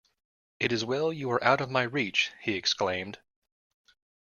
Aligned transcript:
‘It 0.59 0.71
is 0.71 0.83
well 0.83 1.13
you 1.13 1.29
are 1.29 1.43
out 1.43 1.61
of 1.61 1.69
my 1.69 1.83
reach,’ 1.83 2.31
he 2.41 2.53
exclaimed. 2.55 3.19